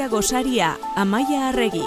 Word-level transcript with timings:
zientzia 0.00 0.08
gosaria, 0.16 0.78
Amaia 0.96 1.48
Arregi. 1.48 1.82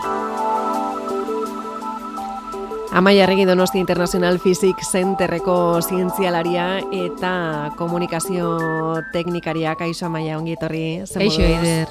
Amaia 2.92 3.24
Arregi 3.24 3.46
Donosti 3.46 3.80
International 3.80 4.38
Physics 4.40 4.92
Centerreko 4.92 5.82
zientzialaria 5.82 6.84
eta 6.92 7.74
komunikazio 7.78 9.02
teknikaria 9.14 9.74
kaixo 9.76 10.06
Amaia 10.06 10.38
ongi 10.38 10.54
etorri. 10.54 11.02
Kaixo 11.14 11.42
Eider. 11.42 11.88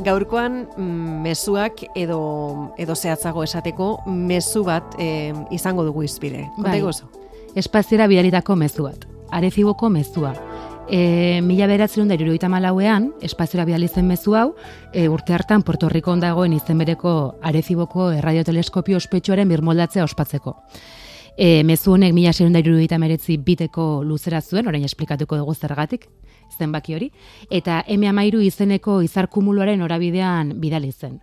Gaurkoan 0.00 0.66
mm, 0.78 1.20
mezuak 1.26 1.84
edo 1.94 2.72
edo 2.78 2.96
zehatzago 2.96 3.44
esateko 3.44 3.98
mezu 4.06 4.64
bat 4.64 4.96
eh, 4.98 5.34
izango 5.50 5.84
dugu 5.84 6.06
izpide. 6.08 6.46
Bai. 6.56 6.80
Espaziera 7.54 8.06
bidalitako 8.08 8.56
mezu 8.56 8.88
bat. 8.88 9.04
Areziboko 9.30 9.90
mezua 9.90 10.32
e, 10.90 11.40
mila 11.42 11.66
beratzen 11.70 12.08
da 12.08 12.16
iruroita 12.18 12.48
malauean, 12.50 13.10
espaziora 13.22 13.64
bializen 13.64 14.08
mezu 14.08 14.34
hau, 14.34 14.48
e, 14.92 15.06
urte 15.08 15.34
hartan 15.34 15.62
Puerto 15.62 15.88
Rico 15.88 16.10
ondagoen 16.12 16.52
izen 16.52 16.78
bereko 16.82 17.12
areziboko 17.42 18.10
erradioteleskopio 18.16 18.98
ospetsuaren 18.98 19.48
birmoldatzea 19.48 20.04
ospatzeko. 20.04 20.56
E, 21.36 21.62
mezu 21.64 21.94
honek 21.94 22.12
mila 22.12 22.32
serunda 22.32 22.60
iruroita 22.60 22.98
meretzi 22.98 23.38
biteko 23.38 24.02
luzera 24.04 24.42
zuen, 24.42 24.66
orain 24.66 24.84
esplikatuko 24.84 25.38
dugu 25.38 25.54
zergatik, 25.54 26.08
zenbaki 26.58 26.98
hori, 26.98 27.10
eta 27.50 27.84
M 27.88 28.04
amairu 28.10 28.42
izeneko 28.42 29.00
izarkumuluaren 29.06 29.82
orabidean 29.86 30.56
bidali 30.60 30.90
zen 30.92 31.20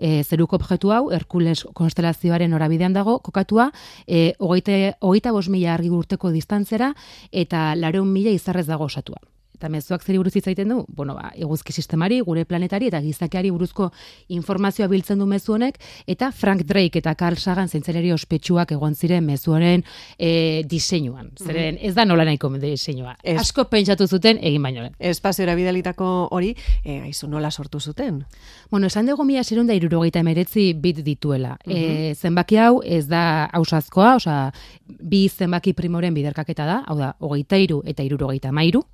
e, 0.00 0.24
zeruko 0.24 0.56
objektu 0.56 0.90
hau, 0.96 1.10
Herkules 1.12 1.60
konstelazioaren 1.76 2.56
orabidean 2.56 2.96
dago, 2.96 3.18
kokatua, 3.20 3.70
e, 4.06 4.32
hogeita 4.40 5.32
bos 5.32 5.48
mila 5.48 5.74
argi 5.74 5.92
urteko 5.92 6.32
distantzera, 6.32 6.94
eta 7.30 7.74
lareun 7.76 8.08
mila 8.08 8.32
izarrez 8.34 8.66
dago 8.66 8.88
osatua 8.90 9.20
eta 9.60 9.68
mezuak 9.68 10.04
zeri 10.06 10.18
buruz 10.18 10.34
izaiten 10.40 10.72
du, 10.72 10.80
bueno, 10.88 11.14
ba, 11.18 11.30
eguzki 11.36 11.74
sistemari, 11.76 12.20
gure 12.24 12.46
planetari 12.48 12.88
eta 12.88 13.02
gizakeari 13.04 13.50
buruzko 13.52 13.90
informazioa 14.32 14.88
biltzen 14.88 15.20
du 15.20 15.26
mezu 15.28 15.52
honek 15.54 15.76
eta 16.08 16.30
Frank 16.32 16.64
Drake 16.64 17.02
eta 17.02 17.14
Carl 17.20 17.36
Sagan 17.36 17.68
zentzeleri 17.68 18.12
ospetsuak 18.14 18.72
egon 18.72 18.96
ziren 18.96 19.26
mezu 19.26 19.52
honen 19.52 19.84
e, 20.16 20.62
diseinuan. 20.68 21.30
Mhm. 21.34 21.46
Zeren 21.46 21.78
ez 21.80 21.94
da 21.94 22.06
nola 22.08 22.24
nahiko 22.24 22.48
diseinua. 22.60 23.16
Es, 23.22 23.38
Asko 23.40 23.66
pentsatu 23.68 24.06
zuten 24.08 24.38
egin 24.40 24.62
baino 24.62 24.82
lehen. 24.82 24.94
Espaziora 24.98 25.54
bidalitako 25.58 26.28
hori, 26.32 26.54
e, 26.84 27.00
aizu 27.04 27.28
nola 27.28 27.50
sortu 27.50 27.80
zuten? 27.80 28.24
Bueno, 28.70 28.86
esan 28.86 29.06
dugu 29.06 29.24
mila 29.24 29.44
zerun 29.44 29.66
da 29.66 29.76
irurogeita 29.76 30.20
emeretzi 30.20 30.72
bit 30.72 31.02
dituela. 31.04 31.56
E, 31.66 32.14
zenbaki 32.14 32.56
hau 32.56 32.80
ez 32.84 33.06
da 33.08 33.48
hausazkoa, 33.52 34.14
osea, 34.16 34.52
bi 34.86 35.26
zenbaki 35.28 35.74
primoren 35.74 36.14
biderkaketa 36.14 36.66
da, 36.66 36.80
hau 36.86 36.96
da, 36.98 37.12
hogeita 37.20 37.60
iru 37.60 37.82
eta 37.84 38.02
irurogeita 38.06 38.52
mairu, 38.52 38.84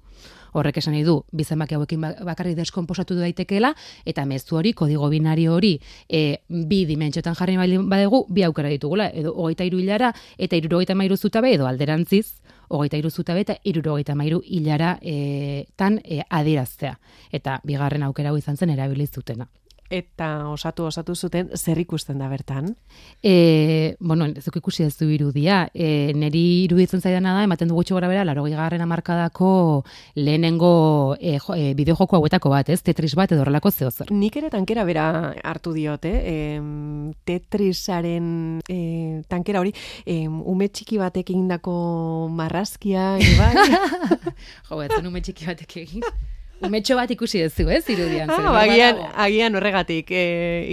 horrek 0.57 0.81
esan 0.81 0.97
nahi 0.97 1.05
du, 1.07 1.19
bizenbaki 1.37 1.77
hauekin 1.77 2.01
ba-, 2.01 2.15
bakarri 2.27 2.55
deskomposatu 2.59 3.17
daitekeela, 3.19 3.75
eta 4.09 4.25
mezu 4.29 4.59
hori, 4.59 4.73
kodigo 4.77 5.09
binario 5.12 5.55
hori, 5.57 5.75
e, 6.09 6.41
bi 6.49 6.85
dimentsiotan 6.89 7.37
jarri 7.39 7.57
badegu, 7.59 8.25
bi 8.29 8.47
aukera 8.47 8.73
ditugula, 8.73 9.11
edo 9.12 9.34
hogeita 9.37 9.69
iru 9.69 9.83
hilara, 9.83 10.12
eta 10.39 10.57
irurogeita 10.57 10.97
mairu 10.97 11.17
zutabe, 11.17 11.53
edo 11.55 11.69
alderantziz, 11.69 12.41
hogeita 12.69 12.99
iru 12.99 13.11
zutabe, 13.11 13.45
eta 13.47 13.59
irurogeita 13.65 14.17
mairu 14.19 14.41
hilara 14.45 14.97
e, 15.03 15.67
tan 15.77 16.01
e, 16.05 16.23
adiraztea. 16.29 16.97
Eta 17.33 17.61
bigarren 17.65 18.03
aukera 18.09 18.33
hau 18.33 18.41
izan 18.41 18.57
zen 18.57 18.73
erabiliz 18.75 19.12
zutena 19.12 19.49
eta 19.91 20.48
osatu 20.51 20.87
osatu 20.87 21.15
zuten 21.15 21.51
zer 21.55 21.79
ikusten 21.79 22.19
da 22.19 22.29
bertan? 22.29 22.75
E, 23.23 23.97
bueno, 24.01 24.27
ez 24.27 24.47
ikusi 24.47 24.84
ez 24.84 24.97
du 24.98 25.09
irudia. 25.11 25.69
E, 25.75 26.12
neri 26.15 26.65
iruditzen 26.65 27.01
zaidana 27.01 27.34
da, 27.37 27.45
ematen 27.47 27.69
dugu 27.69 27.84
txogara 27.84 28.09
bera, 28.09 28.25
laro 28.25 28.45
garren 28.45 28.83
amarkadako 28.83 29.84
lehenengo 30.15 31.17
e, 31.20 31.39
jo, 31.39 31.55
e, 31.55 31.75
bideojoko 31.75 32.17
hauetako 32.17 32.51
bat, 32.51 32.70
ez? 32.70 32.81
Tetris 32.83 33.15
bat 33.15 33.33
edo 33.33 33.43
horrelako 33.44 33.71
zehozer. 33.71 34.11
Nik 34.11 34.37
ere 34.37 34.50
tankera 34.50 34.84
bera 34.84 35.06
hartu 35.44 35.72
diote, 35.77 36.12
e, 36.12 36.61
Tetrisaren 37.27 38.61
e, 38.69 39.22
tankera 39.28 39.61
hori, 39.61 39.75
e, 40.05 40.27
ume 40.27 40.69
txiki 40.69 40.99
batek 41.03 41.31
egindako 41.34 41.77
marrazkia, 42.32 43.16
eba? 43.31 43.53
jo, 44.69 44.81
betzen 44.81 45.06
ume 45.06 45.22
txiki 45.22 45.50
batek 45.53 45.78
egin. 45.84 46.11
Umetxo 46.65 46.97
bat 46.97 47.11
ikusi 47.12 47.43
duzu, 47.44 47.69
ez, 47.69 47.83
irudian. 47.93 48.31
Ah, 48.33 48.55
agian, 48.62 49.00
agian 49.27 49.59
horregatik, 49.59 50.11
e, 50.11 50.22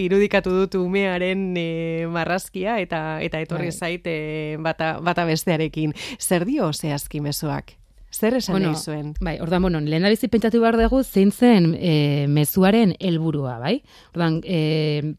irudikatu 0.05 0.53
dut 0.55 0.77
umearen 0.79 1.57
e, 1.59 1.67
marrazkia 2.11 2.77
eta 2.79 3.19
eta 3.25 3.41
etorri 3.44 3.71
bai. 3.71 3.75
zait 3.75 4.07
e, 4.07 4.17
bata, 4.63 4.97
bata 5.03 5.25
bestearekin. 5.27 5.95
Zer 6.19 6.47
dio 6.47 6.71
zehazki 6.71 7.19
mezuak? 7.21 7.75
Zer 8.13 8.38
esan 8.38 8.53
bueno, 8.53 8.75
zuen? 8.77 9.13
Bai, 9.19 9.39
ordan, 9.41 9.63
bueno, 9.66 9.81
lehen 9.81 10.05
da 10.05 10.29
pentsatu 10.29 10.61
behar 10.61 10.77
dugu 10.77 11.03
zein 11.03 11.31
zen 11.31 11.73
e, 11.75 12.27
mezuaren 12.29 12.95
helburua, 13.00 13.57
bai? 13.59 13.81
Ordan, 14.13 14.39
e, 14.45 15.15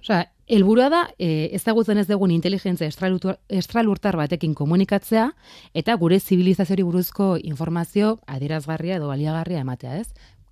Osa, 0.00 0.30
Elburua 0.50 0.88
da, 0.90 1.00
e, 1.14 1.48
ezagutzen 1.54 2.00
ez 2.00 2.08
dugun 2.08 2.32
inteligentzia 2.34 2.88
estralurtar 2.90 4.16
batekin 4.18 4.56
komunikatzea, 4.58 5.28
eta 5.78 5.94
gure 6.00 6.18
zibilizazioari 6.18 6.82
buruzko 6.82 7.36
informazio 7.46 8.16
adierazgarria 8.26 8.96
edo 8.98 9.12
baliagarria 9.12 9.62
ematea, 9.62 10.00
ez? 10.02 10.08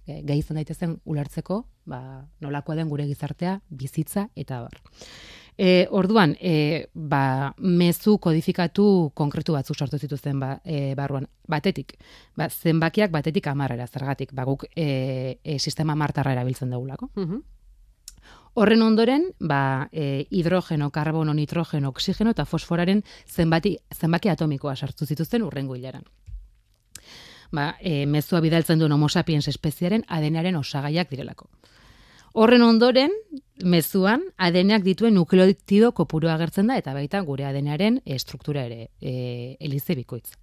E, 0.06 0.20
gai 0.22 0.38
izan 0.38 0.60
daitezen 0.60 0.94
ulertzeko, 1.02 1.64
ba, 1.90 2.00
nolakoa 2.38 2.78
den 2.78 2.94
gure 2.94 3.08
gizartea, 3.10 3.56
bizitza 3.68 4.28
eta 4.38 4.60
bar. 4.68 4.78
E, 5.58 5.88
orduan, 5.90 6.36
e, 6.38 6.86
ba, 6.94 7.52
mezu 7.58 8.20
kodifikatu 8.22 9.10
konkretu 9.18 9.58
batzu 9.58 9.74
sortu 9.74 9.98
zituzten 9.98 10.38
ba, 10.38 10.60
e, 10.62 10.94
barruan. 10.94 11.26
Batetik, 11.50 11.96
ba, 12.38 12.46
zenbakiak 12.46 13.10
batetik 13.10 13.50
amarrera, 13.50 13.90
zergatik, 13.90 14.30
ba, 14.30 14.46
guk 14.46 14.68
e, 14.76 15.40
e, 15.42 15.58
sistema 15.58 15.98
martarra 15.98 16.38
erabiltzen 16.38 16.70
dugulako. 16.70 17.10
Mm 17.18 17.46
Horren 18.54 18.82
ondoren, 18.82 19.28
ba, 19.38 19.88
e, 19.92 20.26
hidrogeno, 20.30 20.90
karbono, 20.90 21.34
nitrogeno, 21.34 21.88
oksigeno 21.88 22.32
eta 22.34 22.44
fosforaren 22.44 23.02
zenbati, 23.26 23.76
zenbaki 23.94 24.30
atomikoa 24.32 24.76
sartu 24.76 25.06
zituzten 25.06 25.42
urrengo 25.42 25.76
hilaran. 25.76 26.04
Ba, 27.52 27.76
e, 27.80 28.04
mezua 28.06 28.40
bidaltzen 28.44 28.78
duen 28.78 28.92
homo 28.92 29.08
sapiens 29.08 29.48
espeziaren 29.48 30.04
adenaren 30.08 30.56
osagaiak 30.56 31.10
direlako. 31.10 31.48
Horren 32.38 32.62
ondoren, 32.62 33.14
mezuan, 33.64 34.22
adeneak 34.36 34.84
dituen 34.84 35.14
nukleotido 35.16 35.92
kopuru 35.96 36.28
agertzen 36.28 36.68
da, 36.68 36.76
eta 36.76 36.92
baita 36.94 37.20
gure 37.26 37.46
adenearen 37.48 38.02
struktura 38.18 38.66
ere, 38.68 38.90
e, 39.00 39.56
elize 39.60 39.96
bikoitz. 39.96 40.34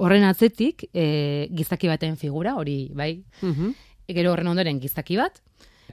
Horren 0.00 0.24
atzetik, 0.24 0.86
e, 0.94 1.48
gizaki 1.56 1.88
baten 1.88 2.16
figura, 2.16 2.56
hori, 2.56 2.90
bai, 2.94 3.14
mm 3.42 3.86
gero 4.10 4.32
horren 4.32 4.48
ondoren 4.50 4.80
gizaki 4.82 5.14
bat, 5.14 5.36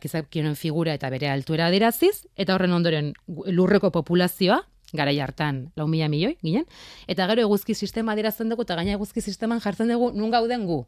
gizakionen 0.02 0.56
figura 0.56 0.94
eta 0.98 1.10
bere 1.10 1.30
altuera 1.30 1.68
adiraziz, 1.68 2.28
eta 2.36 2.56
horren 2.56 2.74
ondoren 2.74 3.14
lurreko 3.28 3.92
populazioa, 3.92 4.62
gara 4.94 5.12
hartan 5.24 5.72
lau 5.76 5.88
mila 5.88 6.08
milioi, 6.08 6.38
ginen, 6.42 6.66
eta 7.08 7.28
gero 7.28 7.44
eguzki 7.44 7.76
sistema 7.76 8.14
adierazten 8.14 8.50
dugu, 8.50 8.64
eta 8.64 8.76
gaina 8.76 8.96
eguzki 8.96 9.22
sisteman 9.22 9.60
jartzen 9.60 9.92
dugu, 9.92 10.12
nun 10.14 10.32
gauden 10.32 10.66
gu. 10.66 10.86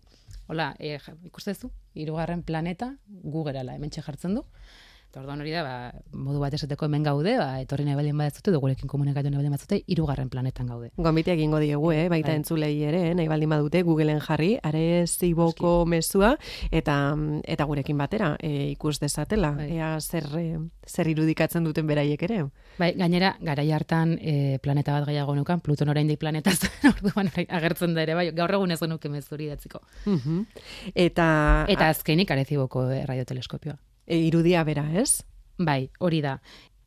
Hola, 0.47 0.75
e, 0.79 0.97
ikustezu, 1.25 1.69
irugarren 1.93 2.43
planeta, 2.43 2.95
gu 3.07 3.43
gerala, 3.45 3.75
hemen 3.75 3.91
jartzen 3.91 4.35
du. 4.35 4.45
Eta 5.09 5.23
orduan 5.23 5.39
hori 5.41 5.49
da, 5.49 5.63
ba, 5.65 6.01
modu 6.13 6.37
bat 6.37 6.53
esateko 6.53 6.85
hemen 6.85 7.01
gaude, 7.01 7.31
ba, 7.39 7.47
etorri 7.63 7.81
nahi 7.87 7.97
baldin 7.97 8.19
badatzute, 8.19 8.51
dugurekin 8.53 8.85
komunikatu 8.91 9.31
nahi 9.31 9.39
baldin 9.39 9.55
badatzute, 9.55 9.79
irugarren 9.89 10.29
planetan 10.29 10.67
gaude. 10.69 10.91
Gombitea 11.01 11.33
egingo 11.33 11.57
diegu, 11.63 11.89
eh? 11.95 12.03
baita 12.13 12.29
bai. 12.29 12.35
entzulei 12.37 12.75
ere, 12.85 12.99
eh? 13.07 13.15
nahi 13.17 13.25
baldin 13.31 13.49
badute, 13.49 13.81
Googleen 13.87 14.21
jarri, 14.21 14.51
are 14.61 15.07
ziboko 15.07 15.71
mezua, 15.89 16.35
eta 16.69 16.99
eta 17.41 17.67
gurekin 17.71 17.97
batera 17.97 18.35
e, 18.37 18.69
ikus 18.75 18.99
dezatela, 19.01 19.55
bai. 19.57 19.71
ea 19.79 19.89
zer, 19.97 20.29
e, 20.37 20.61
zer 20.85 21.09
irudikatzen 21.15 21.65
duten 21.65 21.89
beraiek 21.89 22.29
ere. 22.29 22.43
Bai, 22.77 22.93
gainera, 23.01 23.33
garai 23.41 23.65
hartan 23.73 24.13
e, 24.21 24.59
planeta 24.61 24.93
bat 24.93 25.09
gehiago 25.09 25.33
nukan, 25.41 25.65
Pluton 25.65 25.89
oraindik 25.89 26.21
planeta 26.21 26.53
orduan 26.93 27.33
agertzen 27.33 27.97
da 27.97 28.05
ere, 28.05 28.13
bai, 28.13 28.29
gaur 28.37 28.53
egun 28.61 28.77
ez 28.77 28.81
genuke 28.85 29.09
mezuri 29.09 29.49
datziko. 29.49 29.81
Uh 30.05 30.45
Eta, 30.93 31.65
eta 31.67 31.89
azkenik 31.89 32.29
areziboko 32.29 32.91
e, 32.93 33.07
radioteleskopioa 33.09 33.79
irudia 34.15 34.63
bera, 34.63 34.85
ez? 34.93 35.23
Bai, 35.57 35.89
hori 35.99 36.21
da. 36.21 36.39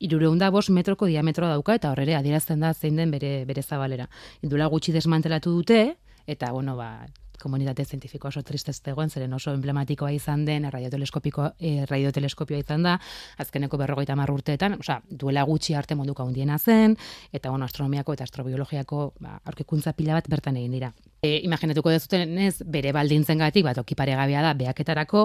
Irureunda 0.03 0.51
bos 0.51 0.69
metroko 0.71 1.07
diametroa 1.07 1.53
dauka 1.55 1.77
eta 1.79 1.93
horrere 1.93 2.17
adierazten 2.19 2.61
da 2.61 2.73
zein 2.75 2.97
den 2.97 3.11
bere, 3.11 3.45
bere 3.47 3.63
zabalera. 3.63 4.09
Indula 4.43 4.67
gutxi 4.67 4.93
desmantelatu 4.93 5.53
dute, 5.55 5.83
eta 6.27 6.51
bueno, 6.53 6.75
ba, 6.77 7.07
komunitate 7.43 7.85
zientifiko 7.85 8.31
oso 8.31 8.43
tristez 8.47 8.79
zegoen, 8.81 9.11
zeren 9.11 9.33
oso 9.35 9.53
emblematikoa 9.55 10.13
izan 10.15 10.45
den, 10.47 10.69
radioteleskopiko, 10.71 11.51
e, 11.59 11.87
radioteleskopioa 11.91 12.63
izan 12.63 12.87
da, 12.87 12.97
azkeneko 13.43 13.81
berrogeita 13.81 14.17
marrurteetan, 14.19 14.79
osea, 14.81 15.01
duela 15.11 15.45
gutxi 15.49 15.75
arte 15.79 15.99
munduko 15.99 16.27
handiena 16.27 16.59
zen, 16.59 16.97
eta 17.33 17.51
bueno, 17.51 17.67
astronomiako 17.67 18.19
eta 18.19 18.29
astrobiologiako 18.29 19.09
ba, 19.21 19.41
aurkikuntza 19.45 19.97
pila 19.99 20.21
bat 20.21 20.31
bertan 20.31 20.61
egin 20.63 20.79
dira. 20.79 20.93
E, 21.23 21.37
imaginatuko 21.47 21.93
dezuten 21.95 22.33
ez, 22.43 22.65
bere 22.67 22.91
baldintzen 22.91 23.39
gatik, 23.39 23.63
bat 23.63 23.79
okiparegabea 23.79 24.41
da, 24.43 24.49
beaketarako, 24.59 25.21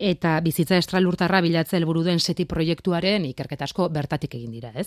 eta 0.00 0.38
bizitza 0.40 0.78
estralurtarra 0.80 1.42
bilatze 1.44 1.76
helburu 1.76 2.00
den 2.06 2.16
seti 2.16 2.46
proiektuaren 2.48 3.26
ikerketa 3.28 3.68
asko 3.68 3.90
bertatik 3.92 4.38
egin 4.38 4.54
dira, 4.56 4.70
ez? 4.72 4.86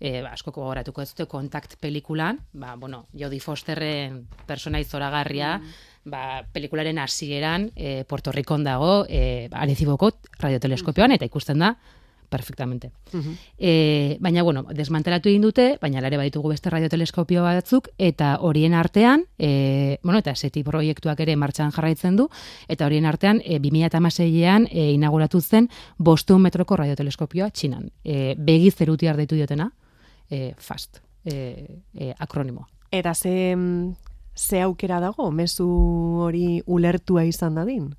E, 0.00 0.16
ba, 0.24 0.32
asko 0.34 0.50
gogoratuko 0.50 1.04
ez 1.04 1.12
dute 1.12 1.28
kontakt 1.30 1.78
pelikulan, 1.78 2.42
ba, 2.58 2.74
bueno, 2.74 3.04
Jodie 3.14 3.38
Fosterren 3.38 4.24
personai 4.48 4.82
zoragarria, 4.82 5.60
mm. 5.60 6.10
ba, 6.10 6.24
pelikularen 6.50 6.98
hasieran 6.98 7.70
e, 7.76 8.00
Puerto 8.02 8.34
Rikon 8.34 8.66
dago, 8.66 9.04
e, 9.06 9.46
ba, 9.46 9.62
areziboko 9.62 10.10
radioteleskopioan, 10.42 11.14
eta 11.14 11.30
ikusten 11.30 11.62
da, 11.62 11.76
perfectamente. 12.34 12.90
e, 13.58 14.16
baina, 14.20 14.42
bueno, 14.42 14.64
desmantelatu 14.74 15.30
egin 15.30 15.44
dute, 15.46 15.66
baina 15.82 16.02
lare 16.02 16.18
baditugu 16.18 16.50
beste 16.50 16.72
radioteleskopio 16.74 17.44
batzuk, 17.46 17.92
eta 17.98 18.32
horien 18.42 18.74
artean, 18.74 19.22
e, 19.38 20.00
bueno, 20.02 20.18
eta 20.18 20.34
seti 20.34 20.64
proiektuak 20.66 21.22
ere 21.22 21.36
martxan 21.38 21.70
jarraitzen 21.70 22.18
du, 22.18 22.26
eta 22.68 22.88
horien 22.88 23.06
artean, 23.06 23.38
e, 23.44 23.60
2006an 23.62 24.66
e, 24.70 24.90
inauguratu 24.96 25.40
zen 25.40 25.70
bostu 25.96 26.40
metroko 26.42 26.80
radioteleskopioa 26.82 27.52
txinan. 27.54 27.86
E, 28.02 28.34
begi 28.34 28.74
zeruti 28.74 29.06
ardeitu 29.06 29.38
diotena, 29.38 29.70
e, 30.28 30.54
FAST, 30.58 31.04
e, 31.24 31.38
e, 31.94 32.12
akronimoa. 32.18 32.66
Eta 32.90 33.14
ze, 33.14 33.54
ze 34.34 34.62
aukera 34.62 34.98
dago, 35.00 35.30
mezu 35.30 35.68
hori 36.26 36.62
ulertua 36.66 37.24
izan 37.30 37.62
dadin? 37.62 37.92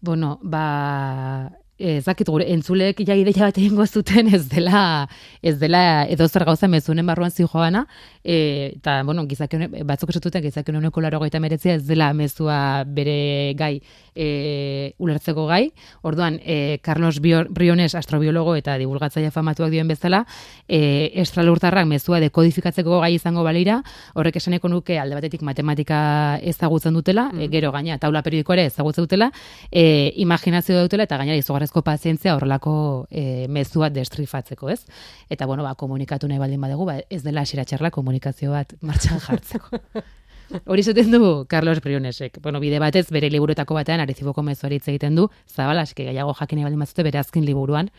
Bueno, 0.00 0.38
ba, 0.42 1.52
ez 1.80 2.04
dakit 2.04 2.28
gure 2.28 2.46
entzulek 2.52 3.00
ja 3.08 3.16
ideia 3.16 3.48
bat 3.48 3.58
egingo 3.58 3.86
zuten 3.86 4.28
ez 4.34 4.46
dela 4.48 5.08
ez 5.42 5.58
dela 5.58 6.06
edo 6.08 6.28
zer 6.28 6.44
gauza 6.44 6.68
mezunen 6.68 7.06
barruan 7.06 7.30
zi 7.30 7.46
joana 7.48 7.86
e, 8.22 8.74
eta 8.76 9.02
bueno 9.02 9.26
gizaki 9.26 9.56
batzuk 9.84 10.10
esatuten 10.10 10.42
gizaki 10.42 10.72
honeko 10.76 11.00
89 11.00 11.74
ez 11.74 11.86
dela 11.86 12.12
mezua 12.12 12.84
bere 12.84 13.54
gai 13.56 13.80
e, 14.14 14.94
ulertzeko 14.98 15.46
gai. 15.46 15.72
Orduan 16.02 16.38
e, 16.44 16.78
Carlos 16.82 17.20
Briones 17.20 17.94
astrobiologo 17.94 18.54
eta 18.58 18.76
divulgatzaile 18.80 19.30
famatuak 19.30 19.70
dioen 19.72 19.88
bezala 19.88 20.24
e, 20.68 21.10
estralurtarrak 21.22 21.88
mezua 21.88 22.20
dekodifikatzeko 22.20 23.00
gai 23.04 23.14
izango 23.16 23.44
balira. 23.46 23.80
Horrek 24.14 24.40
esaneko 24.40 24.68
nuke 24.68 24.98
alde 25.00 25.18
batetik 25.18 25.44
matematika 25.46 26.00
ezagutzen 26.42 26.94
dutela 26.94 27.28
e, 27.32 27.46
mm. 27.46 27.50
gero 27.54 27.72
gaina 27.72 27.98
taula 28.02 28.22
periodiko 28.26 28.56
ere 28.56 28.66
ezagutzen 28.70 29.06
dutela 29.06 29.30
e, 29.70 30.12
imaginazio 30.16 30.82
dutela 30.84 31.08
eta 31.08 31.20
gainera 31.20 31.40
izugarri 31.40 31.69
beharrezko 31.70 31.82
pazientzia 31.82 32.34
horrelako 32.34 33.06
e, 33.10 33.46
mezu 33.48 33.80
bat 33.80 33.92
destrifatzeko, 33.92 34.70
ez? 34.70 34.84
Eta 35.30 35.46
bueno, 35.46 35.62
ba, 35.62 35.74
komunikatu 35.74 36.28
nahi 36.28 36.38
baldin 36.38 36.60
badegu, 36.60 36.84
ba, 36.84 37.00
ez 37.08 37.22
dela 37.22 37.42
asiratxarla 37.42 37.90
komunikazio 37.90 38.50
bat 38.50 38.74
martxan 38.82 39.20
jartzeko. 39.20 39.78
Hori 40.66 40.82
zuten 40.82 41.10
du 41.12 41.46
Carlos 41.46 41.80
Brionesek. 41.80 42.40
Bueno, 42.42 42.58
bide 42.60 42.80
batez 42.80 43.10
bere 43.10 43.30
liburuetako 43.30 43.74
batean 43.74 44.00
ariziboko 44.00 44.42
mezuari 44.42 44.80
hitz 44.80 44.88
egiten 44.88 45.14
du, 45.14 45.28
zabala, 45.48 45.82
eske 45.82 46.04
gaiago 46.04 46.34
jakin 46.34 46.64
baldin 46.64 46.80
bazute 46.80 47.04
bere 47.06 47.18
azken 47.18 47.44
liburuan 47.44 47.90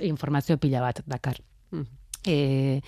informazio 0.00 0.56
pila 0.56 0.80
bat 0.80 1.02
dakar. 1.06 1.42
Mm. 1.70 1.97
E, 2.26 2.80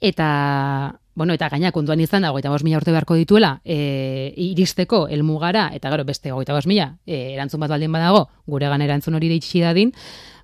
eta 0.00 1.00
bueno, 1.16 1.32
eta 1.32 1.48
gaina 1.48 1.72
kontuan 1.72 2.00
izan 2.04 2.26
da, 2.26 2.30
goita 2.30 2.52
mila 2.62 2.76
urte 2.76 2.92
beharko 2.92 3.14
dituela, 3.16 3.60
e, 3.64 4.34
iristeko 4.36 5.06
elmugara, 5.08 5.70
eta 5.72 5.90
gero 5.90 6.04
beste 6.04 6.30
goita 6.30 6.52
mila, 6.66 6.98
e, 7.06 7.32
erantzun 7.32 7.60
bat 7.60 7.70
baldin 7.70 7.90
badago, 7.90 8.28
gure 8.46 8.68
gan 8.68 8.82
erantzun 8.82 9.14
hori 9.14 9.30
deitxi 9.32 9.62
dadin, 9.64 9.92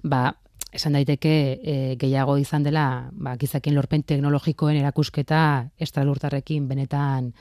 ba, 0.02 0.32
esan 0.72 0.94
daiteke 0.96 1.60
e, 1.62 1.96
gehiago 2.00 2.38
izan 2.38 2.62
dela, 2.64 3.10
ba, 3.12 3.36
gizakien 3.36 3.76
lorpen 3.76 4.02
teknologikoen 4.02 4.78
erakusketa 4.80 5.68
estralurtarrekin 5.78 6.66
benetan 6.68 7.34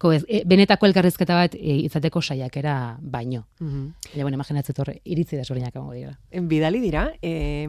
Ko 0.00 0.14
ez, 0.16 0.22
e, 0.28 0.42
benetako 0.48 0.88
elkarrezketa 0.88 1.36
bat 1.36 1.54
e, 1.58 1.76
izateko 1.84 2.22
saiakera 2.22 2.96
baino. 3.00 3.44
Mm 3.60 3.68
-hmm. 3.68 4.22
bueno, 4.22 4.34
imaginatzen 4.34 4.74
torre, 4.74 5.00
iritzi 5.04 5.36
da 5.36 5.44
zorinak 5.44 5.74
dira. 5.92 6.18
Bidali 6.32 6.80
dira, 6.80 7.12
e, 7.22 7.68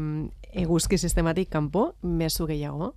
eguzki 0.54 0.98
sistematik 0.98 1.50
kanpo, 1.50 1.96
mezu 2.02 2.48
gehiago? 2.48 2.96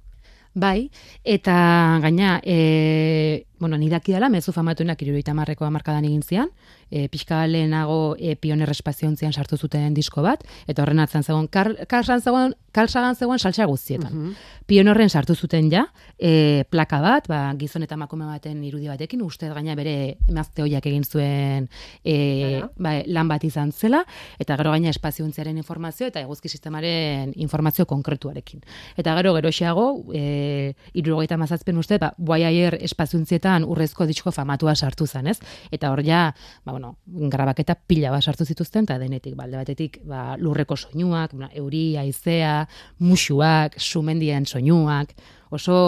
Bai, 0.55 0.89
eta 1.25 1.99
gaina, 2.01 2.41
e, 2.45 3.47
bueno, 3.65 3.79
ni 3.79 3.89
dela, 3.89 4.29
mezu 4.29 4.53
famatuenak 4.53 5.01
iruroita 5.01 5.33
marreko 5.33 5.65
amarkadan 5.65 6.05
egin 6.05 6.21
zian, 6.23 6.51
e, 6.91 7.09
pixka 7.09 7.47
lehenago 7.47 8.15
e, 8.19 8.35
pioner 8.37 8.69
espaziontzian 8.69 9.33
sartu 9.33 9.57
zuten 9.57 9.95
disko 9.95 10.21
bat, 10.21 10.45
eta 10.69 10.83
horren 10.83 11.01
atzen 11.01 11.23
zegoen, 11.25 11.49
kalsagan 11.49 12.21
zegoen, 12.21 12.53
kalsagan 12.77 13.17
zegoen 13.17 13.39
saltsa 13.39 13.65
guztietan. 13.65 14.13
Mm 14.13 14.27
-hmm. 14.27 14.35
Pionorren 14.67 15.09
sartu 15.09 15.35
zuten 15.35 15.71
ja, 15.73 15.87
e, 16.19 16.65
plaka 16.69 17.01
bat, 17.01 17.27
ba, 17.27 17.55
gizon 17.57 17.83
eta 17.83 17.97
makume 17.97 18.27
baten 18.27 18.63
irudi 18.65 18.89
batekin, 18.89 19.23
uste 19.23 19.49
gaina 19.49 19.75
bere 19.75 20.19
emazte 20.29 20.63
hoiak 20.63 20.85
egin 20.87 21.05
zuen 21.05 21.69
e, 22.05 22.63
ba, 22.77 23.01
lan 23.07 23.29
bat 23.29 23.45
izan 23.45 23.73
zela, 23.73 24.05
eta 24.39 24.57
gero 24.57 24.71
gaina 24.71 24.91
espaziontziaren 24.91 25.57
informazio, 25.57 26.07
eta 26.07 26.21
eguzki 26.21 26.49
sistemaren 26.49 27.33
informazio 27.37 27.87
konkretuarekin. 27.87 28.61
Eta 28.97 29.17
gero 29.17 29.35
gero 29.35 29.49
xeago, 29.51 30.05
e, 30.13 30.75
irurogeita 30.93 31.37
mazazpen 31.37 31.79
uste, 31.79 31.99
ba, 31.99 32.15
Wire 32.19 32.79
espaziontzietan 32.83 33.54
urrezko 33.63 34.09
disko 34.11 34.33
famatua 34.35 34.75
sartu 34.75 35.07
zen, 35.07 35.29
ez? 35.31 35.39
Eta 35.71 35.93
hor 35.93 36.03
ja, 36.03 36.25
ba, 36.65 36.73
bueno, 36.73 36.97
grabaketa 37.07 37.77
pila 37.87 38.11
bat 38.11 38.27
sartu 38.27 38.45
zituzten, 38.45 38.89
eta 38.89 38.99
denetik, 38.99 39.37
balde 39.39 39.61
batetik, 39.61 40.01
ba, 40.03 40.35
lurreko 40.37 40.77
soinuak, 40.77 41.39
ba, 41.39 41.53
euria, 41.55 42.03
aizea, 42.03 42.67
musuak, 42.99 43.79
sumendien 43.79 44.51
soinuak, 44.51 45.15
oso 45.55 45.79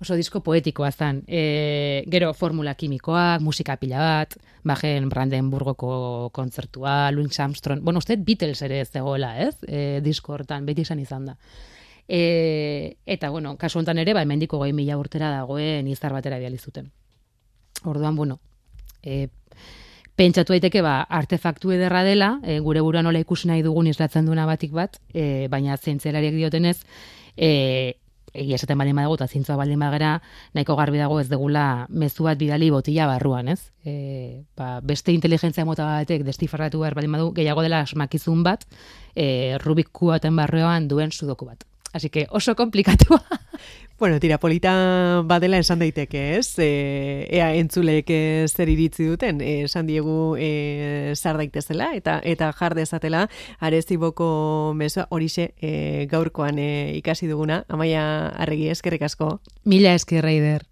oso 0.00 0.16
disko 0.16 0.40
poetikoa 0.40 0.90
zen. 0.92 1.22
E, 1.28 2.04
gero 2.10 2.32
formula 2.34 2.74
kimikoak, 2.74 3.42
musika 3.44 3.76
pila 3.80 4.00
bat, 4.00 4.36
bajen 4.66 5.08
Brandenburgoko 5.12 6.30
kontzertua, 6.34 7.10
Louis 7.12 7.40
Armstrong, 7.40 7.82
bueno, 7.84 8.00
uste 8.02 8.16
Beatles 8.16 8.60
ere 8.62 8.80
ez 8.80 8.90
zegoela, 8.90 9.36
ez? 9.42 9.54
E, 9.68 10.00
disko 10.04 10.36
hortan, 10.36 10.66
beti 10.66 10.86
izan 10.86 11.02
izan 11.02 11.30
da. 11.30 11.36
E, 12.08 12.98
eta, 13.06 13.30
bueno, 13.30 13.56
kasu 13.58 13.80
honetan 13.80 13.98
ere, 13.98 14.14
ba, 14.14 14.22
emendiko 14.22 14.58
goi 14.58 14.72
mila 14.72 14.98
urtera 14.98 15.30
dagoen 15.30 15.88
izar 15.88 16.14
batera 16.14 16.38
bializuten. 16.38 16.92
Orduan, 17.84 18.16
bueno, 18.16 18.38
e, 19.02 19.28
pentsatu 20.16 20.54
daiteke 20.54 20.80
ba 20.82 21.02
artefaktu 21.02 21.74
ederra 21.76 22.02
dela, 22.06 22.36
e, 22.42 22.58
gure 22.64 22.80
buruan 22.80 23.04
nola 23.04 23.20
ikusi 23.20 23.50
nahi 23.50 23.62
dugun 23.66 23.90
islatzen 23.90 24.26
duena 24.26 24.46
batik 24.48 24.72
bat, 24.72 24.98
e, 25.12 25.46
baina 25.52 25.76
zientzialariek 25.76 26.34
diotenez, 26.34 26.80
eh 27.36 28.00
egia 28.36 28.58
esaten 28.58 28.78
baldin 28.78 28.96
badago 28.98 29.14
eta 29.16 29.28
zintzoa 29.32 29.56
baldin 29.56 29.80
bagera, 29.80 30.10
nahiko 30.54 30.76
garbi 30.76 30.98
dago 31.00 31.18
ez 31.20 31.28
degula 31.30 31.86
mezu 31.88 32.26
bat 32.26 32.38
bidali 32.38 32.68
botila 32.70 33.06
barruan, 33.08 33.48
ez? 33.48 33.70
E, 33.84 34.44
ba, 34.58 34.80
beste 34.84 35.14
inteligentzia 35.16 35.64
mota 35.64 35.86
batek 35.88 36.24
destifarratu 36.26 36.82
behar 36.82 36.98
baldin 36.98 37.16
badu 37.16 37.30
gehiago 37.36 37.64
dela 37.64 37.80
asmakizun 37.86 38.42
bat, 38.44 38.66
e, 39.14 39.56
Rubik 39.62 39.88
kuaten 39.92 40.36
barruan 40.36 40.88
duen 40.88 41.12
sudoku 41.12 41.48
bat. 41.48 41.64
Así 41.92 42.10
que 42.10 42.26
oso 42.30 42.54
komplikatua. 42.56 43.22
Bueno, 43.98 44.20
tira, 44.20 44.36
polita 44.36 45.22
badela 45.24 45.56
esan 45.56 45.78
daiteke, 45.80 46.36
ez? 46.36 46.58
E, 46.60 47.24
ea 47.32 47.46
entzulek 47.56 48.10
e, 48.12 48.18
zer 48.44 48.68
iritzi 48.68 49.06
duten, 49.08 49.40
e, 49.40 49.62
esan 49.64 49.88
diegu 49.88 50.36
e, 50.36 51.14
zar 51.16 51.40
daitezela, 51.40 51.94
eta 51.96 52.18
eta 52.20 52.50
jar 52.52 52.76
dezatela, 52.76 53.24
areziboko 53.56 54.74
mesoa 54.76 55.08
horixe 55.08 55.54
e, 55.56 56.04
gaurkoan 56.12 56.60
e, 56.60 56.68
ikasi 57.00 57.24
duguna, 57.32 57.62
amaia 57.72 58.04
arregi 58.36 58.68
eskerrik 58.68 59.08
asko. 59.08 59.38
Mila 59.64 59.96
eskerreider. 59.96 60.68